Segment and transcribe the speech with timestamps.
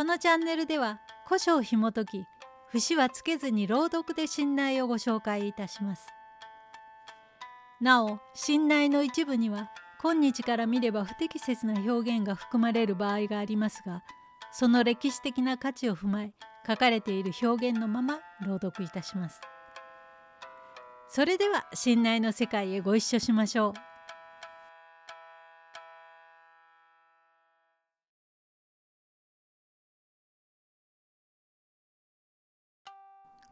[0.00, 2.24] このチャンネルでは古書を紐解き
[2.70, 6.06] 節はつけずに朗読で信頼をご紹介いたします。
[7.82, 9.70] なお信頼の一部には
[10.02, 14.02] 今日から見れば不適切な表現が含まれる場合がありますが
[14.52, 16.32] その歴史的な価値を踏まえ
[16.66, 19.38] 書かれている表現のまま朗読いたします。
[21.10, 23.89] それでは信頼の世界へご一緒しましょう。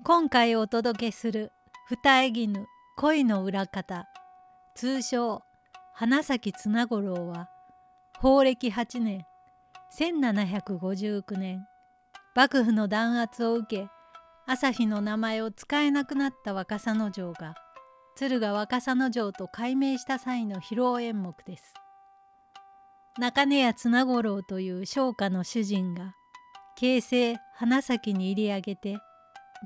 [0.09, 1.53] 今回お届けする
[1.91, 4.09] 二重絹恋の裏方
[4.75, 5.43] 通称
[5.93, 7.51] 花咲綱五郎は
[8.19, 9.27] 法暦8年
[9.95, 11.67] 1759年
[12.35, 13.89] 幕府の弾圧を受け
[14.47, 17.55] 朝日の名前を使えなくなった若狭の城が
[18.17, 21.75] 敦賀若狭の城と改名した際の披露演目です。
[23.19, 26.15] 中根屋綱五郎という商家の主人が
[26.79, 28.97] 京成花咲に入り上げて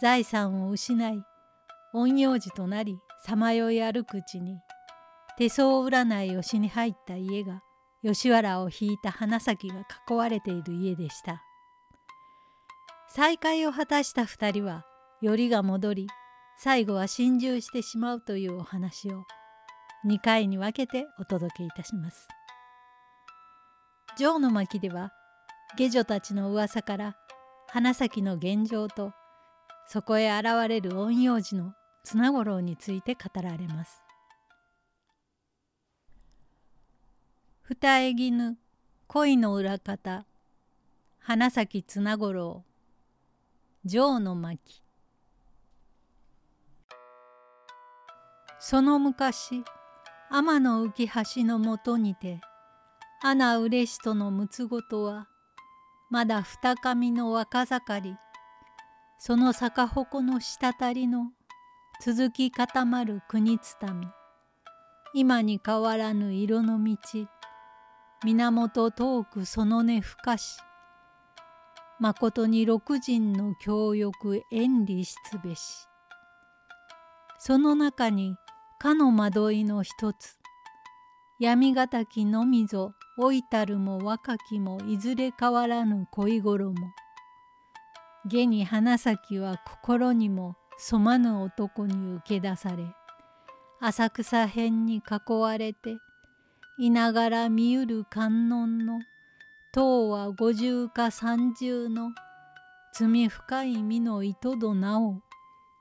[0.00, 1.22] 財産を失い
[1.92, 4.56] 陰陽師となりさまよい歩くうちに
[5.36, 7.62] 手相占いをしに入った家が
[8.02, 11.42] 吉原を引いた花咲が囲われている家でした。
[13.08, 14.84] 再会を果たした二人は
[15.20, 16.06] よりが戻り
[16.58, 19.24] 最後は心中してしまうというお話を
[20.06, 22.26] 2回に分けてお届けいたします。
[24.16, 25.12] 城の巻では
[25.76, 27.16] 下女たちの噂から
[27.68, 29.12] 花咲の現状と
[29.86, 34.02] そこへ現れる陰陽師の綱五郎について語られます。
[37.64, 38.58] 二重絹
[39.06, 40.26] 恋の裏方
[41.20, 42.64] 花咲綱五郎
[43.86, 44.82] 城の巻
[48.58, 49.64] その昔
[50.30, 52.40] 天の浮橋のもとにて
[53.22, 55.28] 穴嬉しとのむつごとは
[56.10, 58.16] まだ二上の若盛り
[59.24, 61.30] その逆鉾の滴りの
[62.04, 64.08] 続き固まる国伝み。
[65.14, 66.96] 今に変わらぬ色の道。
[68.24, 70.56] 源遠くその根深し。
[72.00, 75.86] まことに六人の教欲遠離しつべし。
[77.38, 78.34] その中に
[78.80, 80.36] かの惑いの一つ。
[81.38, 86.74] 闇がたきのみぞ老いたるも若きもいずれ変わらぬ恋衣
[88.26, 92.84] 下に花咲は心にも染まぬ男に受け出され
[93.80, 95.96] 浅草辺に囲われて
[96.78, 99.00] いながら見ゆる観音の
[99.72, 102.12] 唐は五十か三十の
[102.94, 105.20] 罪深い身の糸となお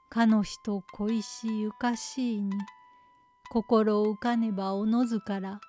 [0.10, 2.52] かの人恋しゆかしいに
[3.52, 5.60] 心浮かねばおのずから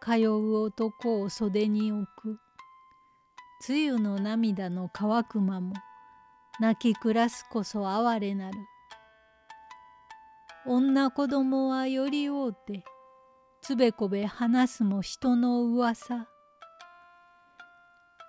[0.00, 2.40] 通う男を袖に置く。
[3.68, 5.74] 梅雨の涙の乾く間も
[6.60, 8.58] 泣き暮らすこそ哀れなる。
[10.66, 12.84] 女子供はよりおうて、
[13.62, 16.28] つべこべ話すも人の噂。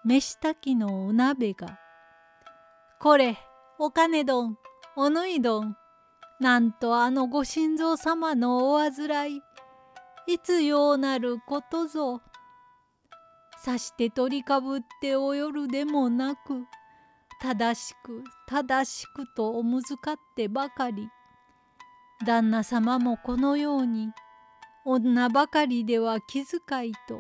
[0.06, 1.80] 飯炊きのお鍋が、
[3.00, 3.38] これ、
[3.78, 4.58] お金丼、
[4.96, 5.76] おぬい丼、
[6.40, 9.42] なんとあのご心臓様のおあずらい、
[10.28, 12.22] いつようなることぞ。
[13.60, 16.66] さして取りかぶっておよるでもなく、
[17.44, 21.10] 正しく正しくとおむずかってばかり。
[22.26, 24.12] 旦那様もこのように
[24.86, 27.20] 女ばかりでは気遣いと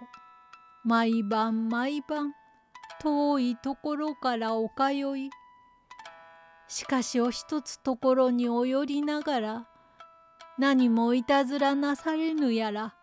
[0.86, 2.32] 毎晩毎晩
[3.02, 5.30] 遠いところからお通い。
[6.70, 9.68] しかしお一つところにお寄りながら
[10.58, 12.96] 何もいたずらなされぬやら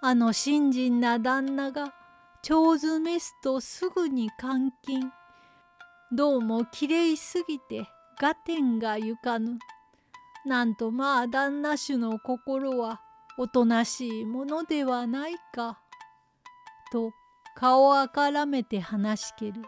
[0.00, 1.92] あの信心な旦那が
[2.42, 5.12] 長図メスとすぐに監禁。
[6.12, 7.84] どうもきれいすぎて
[8.22, 9.58] 合点がゆかぬ。
[10.44, 13.00] なんとまあ旦那衆の心は
[13.36, 15.80] おとなしいものではないか。
[16.92, 17.10] と
[17.56, 19.62] 顔あからめて話しける。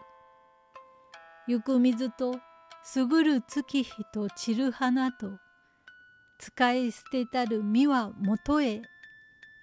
[1.45, 2.39] ゆく水と
[2.83, 5.31] すぐる月日と散る花と
[6.39, 8.81] 使い捨てたる実はもとへ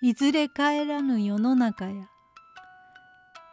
[0.02, 2.10] いずれ帰らぬ世の中や。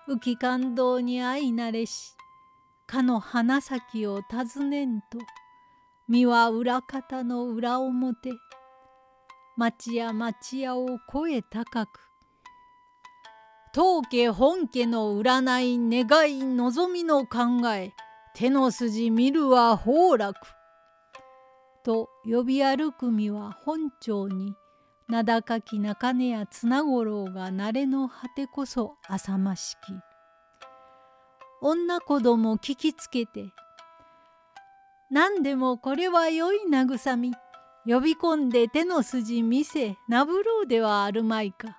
[0.09, 2.17] 浮き感動に相なれし
[2.93, 5.17] かの花咲を尋ねんと
[6.07, 8.29] 身は裏方の裏表
[9.57, 11.89] 町や町屋を声高く
[13.73, 17.93] 当家本家の占い願い望みの考え
[18.35, 20.39] 手の筋見るは崩落
[21.83, 24.53] と呼び歩く身は本庁に
[25.09, 30.12] 名高き中根や綱五郎が慣れの果てこそ浅ましき。
[31.65, 33.53] 女子供聞きつけて
[35.09, 37.31] 何でもこれは良い慰み
[37.85, 41.77] 呼び込んで手の筋見せなぶろうではあるまいか。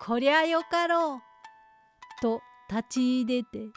[0.00, 1.20] こりゃよかろう
[2.20, 3.70] と立ち入れて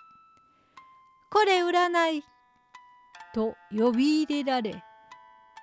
[1.31, 2.23] これ占い
[3.35, 4.83] と呼び入れられ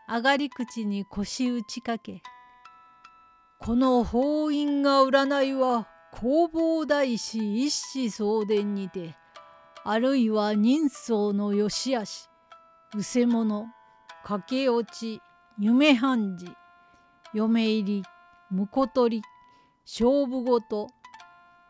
[0.08, 2.22] 上がり口に腰打ちかけ
[3.58, 9.16] この法院が占いは弘法大師一子相伝にて
[9.90, 12.28] あるいは人相の良し悪し
[12.94, 13.68] うせ者
[14.22, 15.22] 駆け落ち
[15.58, 16.52] 夢半事
[17.32, 18.02] 嫁入り
[18.52, 19.22] 婿取り
[19.86, 20.88] 勝負事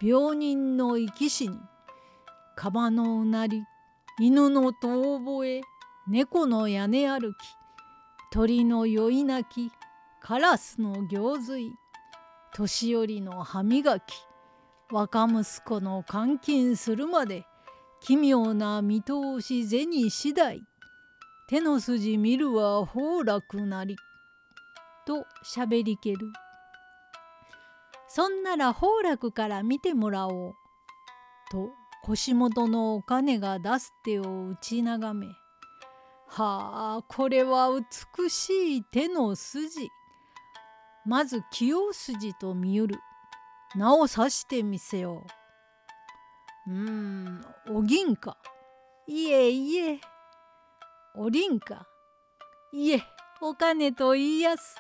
[0.03, 1.61] 病人の生き死に
[2.56, 3.62] 釜のうなり
[4.19, 5.61] 犬の遠吠え
[6.09, 7.37] 猫の屋根歩き
[8.32, 9.70] 鳥の酔い泣き
[10.20, 11.70] カラスの行水
[12.53, 14.03] 年寄りの歯磨き
[14.91, 17.44] 若息子の監禁するまで
[18.00, 20.62] 奇妙な見通し銭次第。
[21.48, 23.96] 手の筋見るは崩落なり」
[25.06, 26.30] としゃべりける。
[28.08, 30.54] そんなら崩落から見てもらおう。
[31.50, 31.70] と
[32.04, 35.26] 腰元のお金が出す手を打ち眺め。
[36.26, 39.88] はあこれは美しい手の筋。
[41.06, 42.96] まず清筋と見うる。
[43.74, 45.38] 名を指してみせよう。
[46.69, 47.41] うん。
[47.70, 48.37] お銀か
[49.06, 50.00] いえいえ。
[51.15, 51.87] おりんか。
[52.73, 53.03] いえ
[53.41, 54.76] お金と言いやす。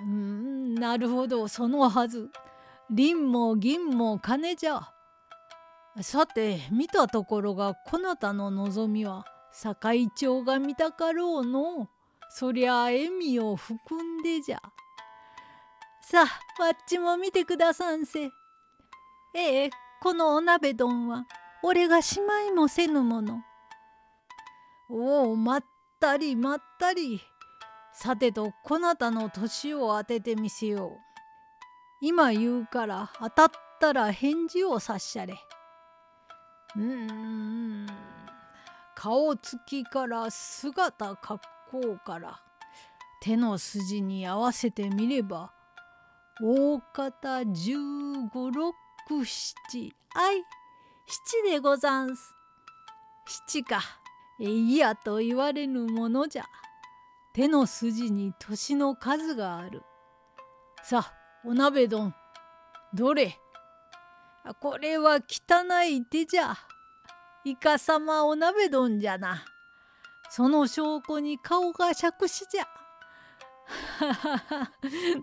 [0.00, 1.48] うんなるほど。
[1.48, 2.30] そのはず。
[2.92, 4.92] 銀も銀も金じゃ。
[6.00, 11.88] さて見たところがこなたの望みは堺町が見たかろうの。
[12.28, 14.62] そりゃ笑みを含んでじゃ。
[16.02, 18.30] さあわっちも見てくださんせ。
[19.34, 19.70] ええ。
[20.02, 21.26] このお鍋丼は
[21.62, 23.42] 俺がしまいもせぬもの。
[24.88, 25.64] おおまっ
[26.00, 27.20] たりまったり。
[27.92, 30.98] さてとこなたの年を当ててみせよう。
[32.00, 35.34] 今言うから当たったら返事をさっしゃれ。
[36.76, 37.86] うん。
[38.94, 42.40] 顔つきから姿格好から
[43.20, 45.52] 手の筋に合わせてみれば
[46.42, 47.76] 大方十
[48.32, 48.74] 五六
[49.24, 50.44] 七あい
[51.06, 52.34] 七でござんす。
[53.48, 53.82] 七か
[54.40, 56.44] えいやと言われぬものじゃ。
[57.34, 59.82] 手の筋に年の数がある。
[60.82, 61.14] さあ
[61.44, 62.14] お鍋丼
[62.94, 63.36] どれ?
[64.60, 66.56] これは汚い手じゃ。
[67.44, 69.44] いかさまお鍋丼じゃな。
[70.30, 72.68] その証拠に顔が杓子じゃ。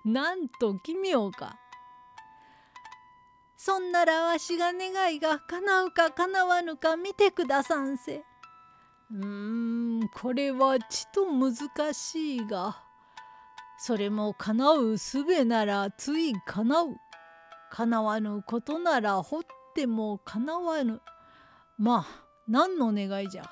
[0.06, 1.56] なんと奇妙か。
[3.57, 8.24] そんならわしが願いが叶うか叶わぬか見てくださんせ。
[9.12, 11.53] うーん、これはちと難
[11.93, 12.77] しいが、
[13.79, 16.96] それも叶うすべならつい叶う。
[17.72, 19.41] 叶わぬことなら掘っ
[19.75, 21.01] ても叶わぬ。
[21.77, 23.43] まあ何の願いじゃ？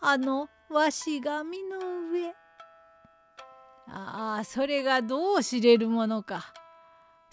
[0.00, 1.78] あのわしが身の
[2.10, 2.28] 上。
[3.88, 6.52] ああそれがどう知れるものか。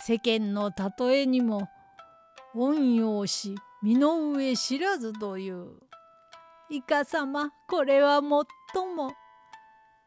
[0.07, 1.67] 世間の例えにも
[2.53, 5.79] 陰陽師身の上知らずという。
[6.69, 9.13] いかさまこれはもっとも。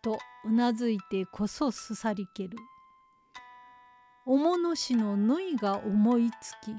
[0.00, 2.56] とうなずいてこそすさりける。
[4.24, 6.76] おものしの縫いが思いつき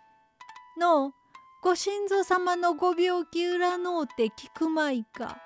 [0.78, 1.14] 「のう
[1.62, 5.38] ご神祖様のご病気占うて聞くまいか」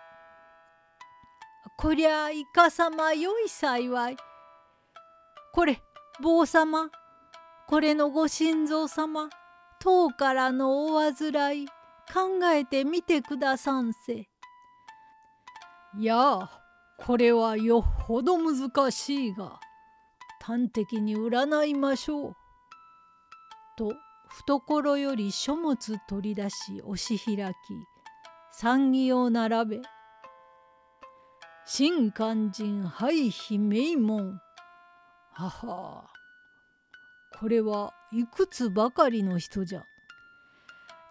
[1.78, 4.16] 「こりゃいかさまよい幸い」
[5.54, 5.80] 「これ
[6.20, 6.90] 坊様
[7.66, 9.28] これのご神蔵様
[9.80, 11.66] 遠からのお患い
[12.12, 14.28] 考えてみてくださんせ」
[15.98, 16.50] いや
[16.98, 19.60] これはよっぽど難しいが。
[20.48, 22.36] 端的に占いましょう。
[23.76, 23.92] と
[24.28, 27.54] 懐より書物取り出し押し開き
[28.50, 29.82] 産儀を並べ
[31.66, 34.40] 「新肝心廃妃名門」
[35.38, 36.10] はは
[37.38, 39.84] これはいくつばかりの人じゃ。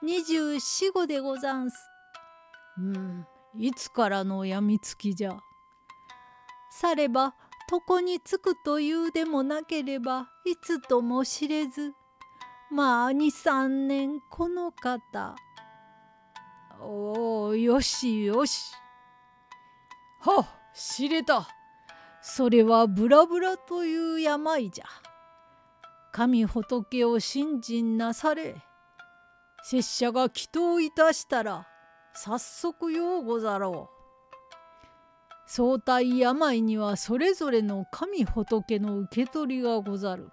[0.03, 1.77] 二十四五でござんす。
[2.77, 3.25] うん
[3.57, 5.39] いつからのやみつきじゃ。
[6.69, 7.35] されば
[7.71, 11.93] 床につくというでもなければいつとも知れず
[12.69, 15.37] まあ23年この方。
[16.81, 18.73] おおよしよし。
[20.19, 21.47] はっ知れた。
[22.21, 24.85] それはブラブラという病じゃ。
[26.11, 28.55] 神仏を信心なされ。
[29.63, 31.67] 拙者が祈祷いたしたら
[32.13, 33.97] 早速ようござろう。
[35.45, 40.29] 相対病にはそれぞれの神仏の受け取りがござる。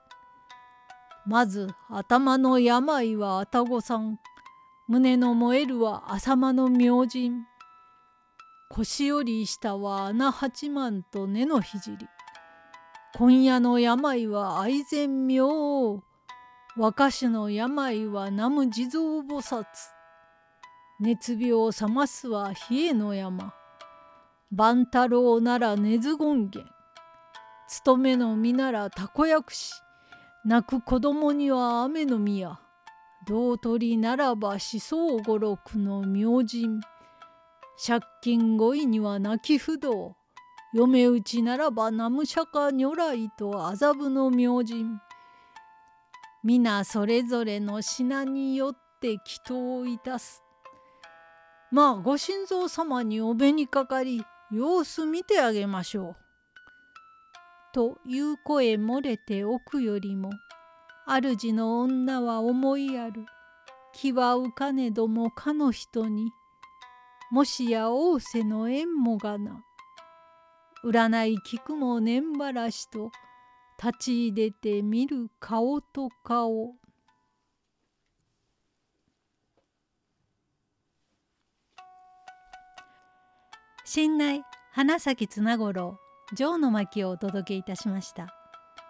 [1.26, 4.18] まず頭の病は愛宕さん
[4.88, 7.30] 胸の燃えるは浅間の明神
[8.76, 11.78] 腰より下は穴八幡と根の聖
[13.14, 16.02] 今夜の病は愛禅明
[16.76, 19.64] 若手の病は南無地蔵菩薩。
[20.98, 23.54] 熱病を覚ますは冷えの山。
[24.50, 26.64] 万太郎なら根津権現。
[27.68, 29.72] 勤めの身ならたこ薬師
[30.44, 32.58] 泣く子供には雨の宮。
[33.28, 36.80] 道取りならば思想五六の明神。
[37.76, 40.16] 借金五位には泣き不動
[40.72, 44.84] 嫁打ちならば南無釈迦如来と麻布の明神
[46.42, 50.42] 皆それぞれの品によって祈祷いたす。
[51.70, 56.16] まあご神蔵様にお目にかかり様子見てあげましょう。
[57.72, 60.30] という声漏れておくよりも
[61.06, 63.26] 主の女は思いやる
[63.92, 66.30] 気は浮かねどもかの人に
[67.34, 69.64] もしや仰せの縁もがな。
[70.84, 73.10] 占い聞くも年ばらしと
[73.76, 76.76] 立ち入れて見る顔と顔。
[83.84, 85.98] 新内花咲綱五郎
[86.36, 88.28] 城の巻をお届けいたしました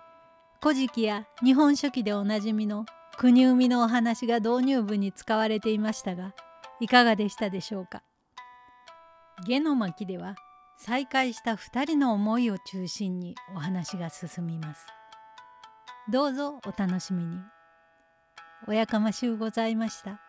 [0.63, 2.85] 「古事記」や「日本書紀」でおなじみの
[3.17, 6.35] 国生みのお話が導入部に使われていましたが
[6.81, 8.03] いかがでしたでしょうか？
[9.47, 10.37] 下の巻では
[10.79, 14.87] 再会した2人の思いを中心にお話が進みます。
[16.11, 17.39] どうぞお楽しみに。
[18.67, 20.24] おやかましゅうございました。